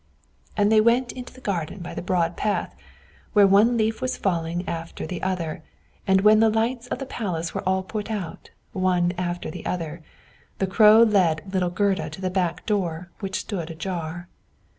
And 0.57 0.71
they 0.71 0.81
went 0.81 1.11
into 1.11 1.31
the 1.31 1.39
garden 1.41 1.77
by 1.77 1.93
the 1.93 2.01
broad 2.01 2.35
path, 2.35 2.73
where 3.33 3.45
one 3.45 3.77
leaf 3.77 4.01
was 4.01 4.17
falling 4.17 4.67
after 4.67 5.05
the 5.05 5.21
other; 5.21 5.61
and 6.07 6.21
when 6.21 6.39
the 6.39 6.49
lights 6.49 6.87
in 6.87 6.97
the 6.97 7.05
palace 7.05 7.53
were 7.53 7.61
all 7.69 7.83
put 7.83 8.09
out, 8.09 8.49
one 8.71 9.13
after 9.15 9.51
the 9.51 9.63
other, 9.63 10.01
the 10.57 10.65
Crow 10.65 11.03
led 11.03 11.53
little 11.53 11.69
Gerda 11.69 12.09
to 12.09 12.19
the 12.21 12.31
back 12.31 12.65
door, 12.65 13.11
which 13.19 13.41
stood 13.41 13.69
ajar. 13.69 14.27